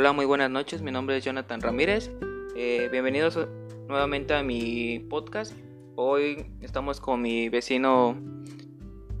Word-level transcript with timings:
Hola, 0.00 0.14
muy 0.14 0.24
buenas 0.24 0.50
noches. 0.50 0.80
Mi 0.80 0.90
nombre 0.90 1.18
es 1.18 1.24
Jonathan 1.26 1.60
Ramírez. 1.60 2.10
Eh, 2.56 2.88
bienvenidos 2.90 3.38
nuevamente 3.86 4.32
a 4.32 4.42
mi 4.42 4.98
podcast. 4.98 5.52
Hoy 5.94 6.46
estamos 6.62 7.02
con 7.02 7.20
mi 7.20 7.50
vecino 7.50 8.16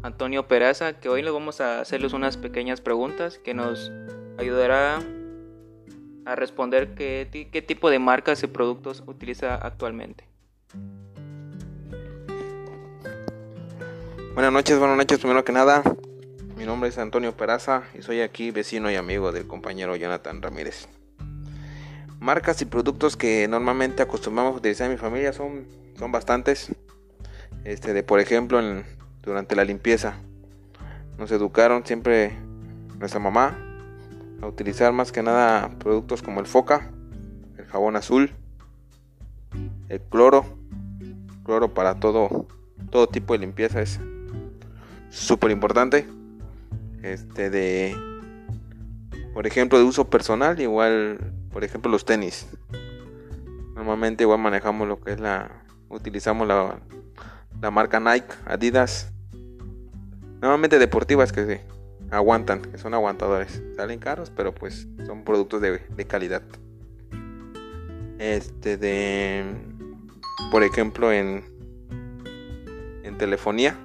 Antonio 0.02 0.48
Peraza, 0.48 0.98
que 0.98 1.10
hoy 1.10 1.20
le 1.20 1.30
vamos 1.30 1.60
a 1.60 1.82
hacerles 1.82 2.14
unas 2.14 2.38
pequeñas 2.38 2.80
preguntas 2.80 3.36
que 3.36 3.52
nos 3.52 3.92
ayudará 4.38 5.00
a 6.24 6.34
responder 6.34 6.94
qué, 6.94 7.28
qué 7.52 7.60
tipo 7.60 7.90
de 7.90 7.98
marcas 7.98 8.42
y 8.42 8.46
productos 8.46 9.04
utiliza 9.06 9.56
actualmente. 9.56 10.24
Buenas 14.32 14.50
noches, 14.50 14.78
buenas 14.78 14.96
noches. 14.96 15.18
Primero 15.18 15.44
que 15.44 15.52
nada, 15.52 15.82
mi 16.60 16.66
nombre 16.66 16.90
es 16.90 16.98
Antonio 16.98 17.34
Peraza 17.34 17.84
y 17.98 18.02
soy 18.02 18.20
aquí 18.20 18.50
vecino 18.50 18.90
y 18.90 18.94
amigo 18.94 19.32
del 19.32 19.46
compañero 19.46 19.96
Jonathan 19.96 20.42
Ramírez. 20.42 20.88
Marcas 22.18 22.60
y 22.60 22.66
productos 22.66 23.16
que 23.16 23.48
normalmente 23.48 24.02
acostumbramos 24.02 24.52
a 24.52 24.56
utilizar 24.58 24.84
en 24.84 24.92
mi 24.92 24.98
familia 24.98 25.32
son, 25.32 25.64
son 25.98 26.12
bastantes. 26.12 26.68
Este, 27.64 27.94
de, 27.94 28.02
por 28.02 28.20
ejemplo, 28.20 28.60
durante 29.22 29.56
la 29.56 29.64
limpieza, 29.64 30.16
nos 31.16 31.32
educaron 31.32 31.86
siempre 31.86 32.36
nuestra 32.98 33.20
mamá 33.20 33.56
a 34.42 34.46
utilizar 34.46 34.92
más 34.92 35.12
que 35.12 35.22
nada 35.22 35.70
productos 35.78 36.20
como 36.20 36.40
el 36.40 36.46
foca, 36.46 36.90
el 37.56 37.64
jabón 37.64 37.96
azul, 37.96 38.34
el 39.88 40.00
cloro, 40.02 40.44
cloro 41.42 41.72
para 41.72 41.94
todo, 42.00 42.46
todo 42.90 43.08
tipo 43.08 43.32
de 43.32 43.38
limpieza 43.38 43.80
es 43.80 43.98
súper 45.08 45.52
importante 45.52 46.19
este 47.02 47.50
de 47.50 47.96
por 49.32 49.46
ejemplo 49.46 49.78
de 49.78 49.84
uso 49.84 50.10
personal 50.10 50.60
igual 50.60 51.18
por 51.52 51.64
ejemplo 51.64 51.90
los 51.90 52.04
tenis. 52.04 52.46
Normalmente 53.74 54.24
igual 54.24 54.40
manejamos 54.40 54.86
lo 54.86 55.00
que 55.00 55.12
es 55.12 55.20
la 55.20 55.64
utilizamos 55.88 56.46
la, 56.46 56.80
la 57.60 57.70
marca 57.70 58.00
Nike 58.00 58.34
Adidas. 58.46 59.12
Normalmente 60.40 60.78
deportivas 60.78 61.32
que 61.32 61.44
se 61.44 61.60
aguantan 62.10 62.62
que 62.62 62.78
son 62.78 62.94
aguantadores. 62.94 63.62
Salen 63.76 63.98
caros 63.98 64.30
pero 64.30 64.54
pues 64.54 64.86
son 65.06 65.24
productos 65.24 65.60
de, 65.60 65.78
de 65.78 66.04
calidad. 66.04 66.42
Este 68.18 68.76
de 68.76 69.44
por 70.50 70.62
ejemplo 70.62 71.12
en 71.12 71.44
en 73.02 73.16
telefonía 73.16 73.76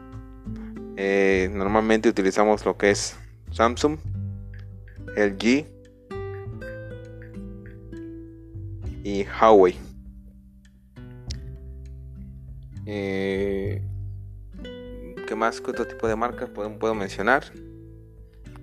eh, 0.97 1.49
normalmente 1.53 2.09
utilizamos 2.09 2.65
lo 2.65 2.77
que 2.77 2.91
es 2.91 3.17
Samsung, 3.51 3.97
LG 5.15 5.65
y 9.03 9.25
Huawei. 9.25 9.77
Eh, 12.85 13.81
¿Qué 15.27 15.35
más? 15.35 15.59
¿Qué 15.59 15.71
otro 15.71 15.87
tipo 15.87 16.07
de 16.07 16.15
marcas 16.15 16.49
puedo, 16.49 16.77
puedo 16.77 16.93
mencionar? 16.95 17.45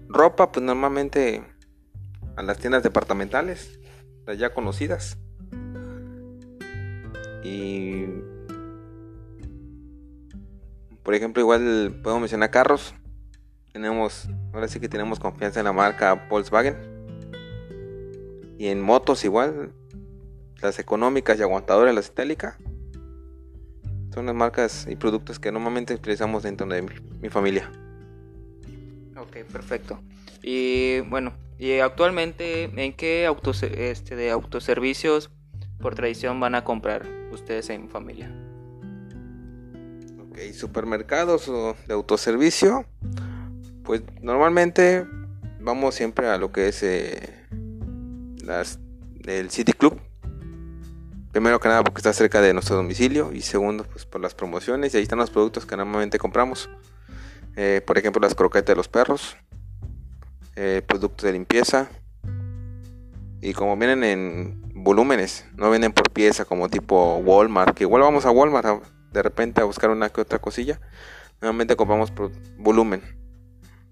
Ropa, 0.09 0.53
pues 0.53 0.65
normalmente 0.65 1.43
a 2.37 2.43
las 2.43 2.59
tiendas 2.59 2.83
departamentales, 2.83 3.81
las 4.27 4.39
ya 4.39 4.53
conocidas. 4.53 5.19
Y 7.43 8.07
por 11.03 11.15
ejemplo, 11.15 11.41
igual 11.41 12.01
podemos 12.03 12.21
mencionar 12.21 12.51
carros. 12.51 12.95
Tenemos, 13.73 14.29
ahora 14.53 14.69
sí 14.69 14.79
que 14.79 14.89
tenemos 14.89 15.19
confianza 15.19 15.61
en 15.61 15.65
la 15.65 15.73
marca 15.73 16.27
Volkswagen. 16.29 16.77
Y 18.59 18.69
en 18.69 18.81
motos 18.81 19.25
igual, 19.25 19.73
las 20.61 20.79
económicas 20.79 21.39
y 21.39 21.43
aguantadoras, 21.43 21.95
las 21.95 22.09
itálicas. 22.09 22.57
Son 24.15 24.27
las 24.27 24.35
marcas 24.35 24.87
y 24.89 24.95
productos 24.95 25.39
que 25.39 25.51
normalmente 25.51 25.95
utilizamos 25.95 26.43
dentro 26.43 26.67
de 26.67 26.83
mi, 26.83 27.29
familia. 27.31 27.71
Ok, 29.17 29.39
perfecto. 29.51 29.99
Y 30.43 31.01
bueno, 31.01 31.33
y 31.59 31.79
actualmente, 31.79 32.65
¿en 32.65 32.93
qué 32.93 33.27
autos, 33.27 33.63
este, 33.63 34.15
de 34.15 34.31
autoservicios 34.31 35.31
por 35.81 35.95
tradición 35.95 36.39
van 36.41 36.55
a 36.55 36.63
comprar 36.63 37.07
ustedes 37.33 37.71
en 37.71 37.89
familia? 37.89 38.31
Supermercados 40.55 41.49
o 41.49 41.77
de 41.87 41.95
autoservicio, 41.95 42.85
pues 43.85 44.03
normalmente 44.21 45.07
vamos 45.61 45.95
siempre 45.95 46.29
a 46.29 46.39
lo 46.39 46.53
que 46.53 46.69
es 46.69 46.83
eh, 46.83 47.47
el 49.27 49.51
City 49.51 49.73
Club. 49.73 50.01
Primero 51.33 51.61
que 51.61 51.69
nada 51.69 51.83
porque 51.83 52.01
está 52.01 52.13
cerca 52.13 52.41
de 52.41 52.53
nuestro 52.53 52.77
domicilio 52.77 53.33
y 53.33 53.41
segundo 53.41 53.85
pues 53.85 54.05
por 54.05 54.21
las 54.21 54.35
promociones 54.35 54.93
y 54.93 54.99
ahí 54.99 55.03
están 55.03 55.19
los 55.19 55.31
productos 55.31 55.65
que 55.65 55.77
normalmente 55.77 56.19
compramos. 56.19 56.69
Eh, 57.57 57.81
por 57.87 57.99
ejemplo 57.99 58.21
las 58.21 58.35
croquetas 58.35 58.67
de 58.67 58.77
los 58.77 58.89
perros, 58.89 59.37
eh, 60.57 60.83
productos 60.87 61.25
de 61.25 61.33
limpieza 61.33 61.89
y 63.41 63.55
como 63.55 63.77
vienen 63.77 64.05
en 64.05 64.63
volúmenes, 64.75 65.47
no 65.57 65.71
vienen 65.71 65.93
por 65.93 66.11
pieza 66.11 66.45
como 66.45 66.69
tipo 66.69 67.17
Walmart, 67.17 67.75
que 67.75 67.85
igual 67.85 68.03
vamos 68.03 68.27
a 68.27 68.31
Walmart 68.31 68.83
de 69.13 69.23
repente 69.23 69.61
a 69.61 69.65
buscar 69.65 69.91
una 69.91 70.09
que 70.11 70.21
otra 70.21 70.39
cosilla, 70.39 70.81
nuevamente 71.41 71.77
compramos 71.77 72.13
volumen. 72.59 73.03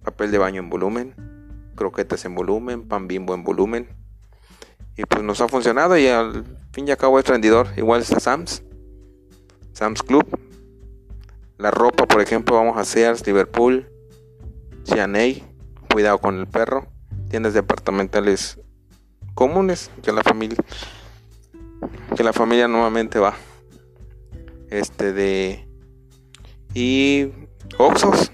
Papel 0.02 0.30
de 0.30 0.38
baño 0.38 0.60
en 0.60 0.70
volumen, 0.70 1.14
croquetas 1.74 2.24
en 2.24 2.34
volumen, 2.34 2.88
pan 2.88 3.06
bimbo 3.06 3.34
en 3.34 3.44
volumen. 3.44 3.88
Y 4.96 5.04
pues 5.04 5.22
nos 5.22 5.40
ha 5.40 5.48
funcionado 5.48 5.96
y 5.96 6.06
al 6.08 6.44
fin 6.72 6.88
y 6.88 6.90
al 6.90 6.96
cabo 6.96 7.18
es 7.18 7.26
rendidor. 7.26 7.68
Igual 7.76 8.02
está 8.02 8.20
Sam's, 8.20 8.62
Sam's 9.72 10.02
Club. 10.02 10.26
La 11.58 11.70
ropa, 11.70 12.06
por 12.06 12.22
ejemplo, 12.22 12.56
vamos 12.56 12.78
a 12.78 12.84
Sears, 12.84 13.26
Liverpool, 13.26 13.90
C&A, 14.84 15.44
cuidado 15.92 16.18
con 16.18 16.38
el 16.38 16.46
perro. 16.46 16.86
Tiendas 17.28 17.54
departamentales 17.54 18.58
comunes 19.34 19.90
que 20.02 20.12
la 20.12 20.22
familia 20.22 20.56
que 22.16 22.24
la 22.24 22.32
familia 22.32 22.68
nuevamente 22.68 23.18
va 23.18 23.34
este 24.70 25.12
de 25.12 25.68
y 26.74 27.32
Oxos. 27.78 28.32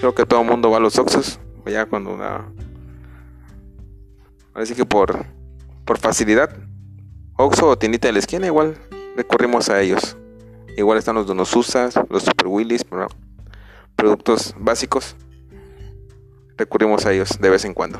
Creo 0.00 0.14
que 0.14 0.24
todo 0.24 0.42
el 0.42 0.46
mundo 0.46 0.70
va 0.70 0.76
a 0.76 0.80
los 0.80 0.98
Oxos 0.98 1.40
ya 1.66 1.86
cuando 1.86 2.12
una 2.12 2.52
así 4.54 4.74
que 4.74 4.84
por 4.84 5.24
por 5.84 5.98
facilidad. 5.98 6.50
Oxo 7.36 7.68
o 7.68 7.78
tiendita 7.78 8.08
de 8.08 8.12
la 8.12 8.18
esquina 8.18 8.46
igual 8.46 8.76
recurrimos 9.16 9.70
a 9.70 9.80
ellos. 9.80 10.16
Igual 10.76 10.98
están 10.98 11.14
los 11.14 11.26
Donosusas 11.26 11.94
los 12.08 12.22
Super 12.22 12.46
Willys 12.46 12.84
productos 13.96 14.54
básicos. 14.58 15.16
Recurrimos 16.56 17.06
a 17.06 17.12
ellos 17.12 17.38
de 17.40 17.50
vez 17.50 17.64
en 17.64 17.74
cuando. 17.74 17.98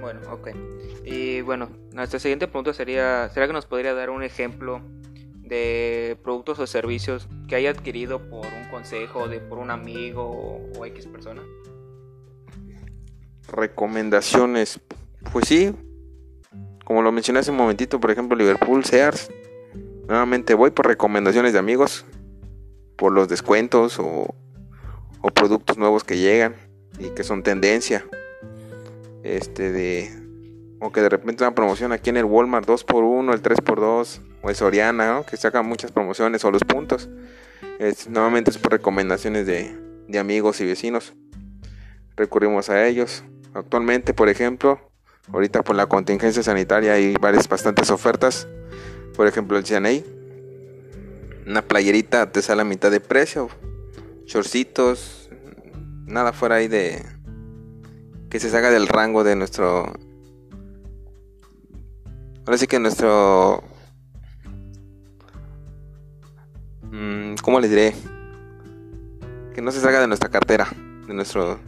Bueno 0.00 0.20
ok. 0.30 0.50
Y 1.04 1.40
bueno 1.40 1.70
nuestra 1.92 2.18
siguiente 2.18 2.46
pregunta 2.46 2.74
sería 2.74 3.28
será 3.30 3.46
que 3.46 3.52
nos 3.52 3.66
podría 3.66 3.94
dar 3.94 4.10
un 4.10 4.22
ejemplo 4.22 4.82
de 5.44 6.16
productos 6.22 6.58
o 6.58 6.66
servicios 6.66 7.28
que 7.48 7.56
haya 7.56 7.70
adquirido 7.70 8.30
por 8.30 8.46
un 8.46 8.64
consejo, 8.70 9.28
de 9.28 9.40
por 9.40 9.58
un 9.58 9.70
amigo 9.70 10.70
o, 10.76 10.84
X 10.86 11.06
persona? 11.06 11.42
Recomendaciones, 13.48 14.80
pues 15.32 15.48
sí, 15.48 15.74
como 16.84 17.02
lo 17.02 17.12
mencioné 17.12 17.40
hace 17.40 17.50
un 17.50 17.58
momentito, 17.58 18.00
por 18.00 18.10
ejemplo, 18.10 18.36
Liverpool, 18.36 18.84
Sears. 18.84 19.30
Nuevamente 20.08 20.54
voy 20.54 20.70
por 20.70 20.86
recomendaciones 20.86 21.52
de 21.52 21.58
amigos, 21.58 22.04
por 22.96 23.12
los 23.12 23.28
descuentos 23.28 23.98
o, 23.98 24.34
o 25.20 25.28
productos 25.30 25.78
nuevos 25.78 26.04
que 26.04 26.18
llegan 26.18 26.56
y 26.98 27.10
que 27.10 27.22
son 27.22 27.42
tendencia. 27.42 28.06
Este 29.22 29.72
de 29.72 30.23
o 30.84 30.92
que 30.92 31.00
de 31.00 31.08
repente 31.08 31.42
una 31.42 31.54
promoción 31.54 31.92
aquí 31.92 32.10
en 32.10 32.18
el 32.18 32.26
Walmart 32.26 32.68
2x1, 32.68 33.32
el 33.32 33.42
3x2, 33.42 34.20
o 34.42 34.50
el 34.50 34.54
Soriana, 34.54 35.22
que 35.26 35.38
sacan 35.38 35.64
muchas 35.64 35.90
promociones, 35.92 36.44
o 36.44 36.50
los 36.50 36.62
puntos. 36.62 37.08
Es, 37.78 38.06
normalmente 38.06 38.50
es 38.50 38.58
por 38.58 38.72
recomendaciones 38.72 39.46
de, 39.46 39.74
amigos 40.20 40.60
y 40.60 40.66
vecinos. 40.66 41.14
Recurrimos 42.16 42.68
a 42.68 42.86
ellos. 42.86 43.24
Actualmente, 43.54 44.12
por 44.12 44.28
ejemplo, 44.28 44.78
ahorita 45.32 45.62
por 45.62 45.74
la 45.74 45.86
contingencia 45.86 46.42
sanitaria 46.42 46.92
hay 46.92 47.14
varias 47.18 47.48
bastantes 47.48 47.90
ofertas. 47.90 48.46
Por 49.16 49.26
ejemplo, 49.26 49.56
el 49.56 49.64
CNA. 49.64 50.02
Una 51.46 51.62
playerita 51.62 52.30
te 52.30 52.42
sale 52.42 52.60
a 52.60 52.66
mitad 52.66 52.90
de 52.90 53.00
precio. 53.00 53.48
Shortcitos. 54.26 55.30
Nada 56.04 56.34
fuera 56.34 56.56
ahí 56.56 56.68
de. 56.68 57.02
Que 58.28 58.38
se 58.38 58.50
salga 58.50 58.70
del 58.70 58.86
rango 58.86 59.24
de 59.24 59.34
nuestro 59.34 59.94
Ahora 62.46 62.58
sí 62.58 62.66
que 62.66 62.78
nuestro... 62.78 63.62
Mm, 66.82 67.36
¿Cómo 67.42 67.58
les 67.58 67.70
diré? 67.70 67.94
Que 69.54 69.62
no 69.62 69.72
se 69.72 69.80
salga 69.80 70.00
de 70.00 70.08
nuestra 70.08 70.28
cartera, 70.28 70.68
de 71.06 71.14
nuestro... 71.14 71.58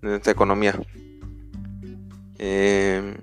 De 0.00 0.08
nuestra 0.08 0.32
economía. 0.32 0.80
Eh, 2.38 3.14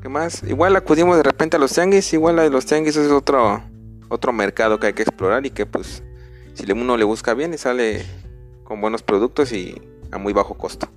¿Qué 0.00 0.08
más? 0.08 0.42
Igual 0.44 0.76
acudimos 0.76 1.16
de 1.16 1.24
repente 1.24 1.56
a 1.56 1.60
los 1.60 1.72
tianguis. 1.72 2.12
Igual 2.12 2.38
a 2.38 2.48
los 2.48 2.64
tianguis 2.64 2.96
es 2.96 3.10
otro, 3.10 3.62
otro 4.08 4.32
mercado 4.32 4.78
que 4.78 4.86
hay 4.86 4.92
que 4.92 5.02
explorar 5.02 5.44
y 5.44 5.50
que 5.50 5.66
pues 5.66 6.02
si 6.54 6.70
uno 6.70 6.96
le 6.96 7.04
busca 7.04 7.34
bien 7.34 7.52
y 7.52 7.58
sale 7.58 8.06
con 8.62 8.80
buenos 8.80 9.02
productos 9.02 9.52
y 9.52 9.80
a 10.12 10.18
muy 10.18 10.32
bajo 10.32 10.54
costo. 10.54 10.88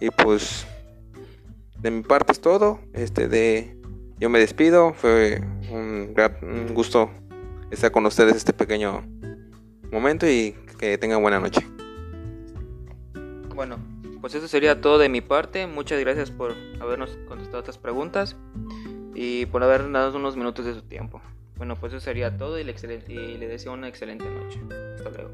Y 0.00 0.10
pues 0.10 0.66
de 1.84 1.90
mi 1.90 2.02
parte 2.02 2.32
es 2.32 2.40
todo. 2.40 2.80
Este 2.94 3.28
de 3.28 3.76
yo 4.18 4.30
me 4.30 4.38
despido. 4.38 4.94
Fue 4.94 5.40
un, 5.70 6.14
un 6.42 6.74
gusto 6.74 7.10
estar 7.70 7.92
con 7.92 8.06
ustedes 8.06 8.36
este 8.36 8.54
pequeño 8.54 9.06
momento 9.92 10.26
y 10.26 10.56
que 10.78 10.96
tengan 10.96 11.20
buena 11.20 11.38
noche. 11.38 11.60
Bueno, 13.54 13.76
pues 14.22 14.34
eso 14.34 14.48
sería 14.48 14.80
todo 14.80 14.98
de 14.98 15.10
mi 15.10 15.20
parte. 15.20 15.66
Muchas 15.66 16.00
gracias 16.00 16.30
por 16.30 16.54
habernos 16.80 17.18
contestado 17.28 17.58
estas 17.58 17.76
preguntas 17.76 18.34
y 19.14 19.44
por 19.46 19.62
haber 19.62 19.92
dado 19.92 20.16
unos 20.16 20.36
minutos 20.36 20.64
de 20.64 20.72
su 20.72 20.82
tiempo. 20.82 21.20
Bueno, 21.56 21.76
pues 21.76 21.92
eso 21.92 22.00
sería 22.00 22.34
todo 22.36 22.58
y 22.58 22.64
le, 22.64 22.74
y 23.08 23.36
le 23.36 23.46
deseo 23.46 23.74
una 23.74 23.88
excelente 23.88 24.24
noche. 24.24 24.58
Hasta 24.96 25.10
luego. 25.10 25.30